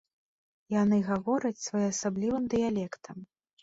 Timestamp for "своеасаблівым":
1.69-2.43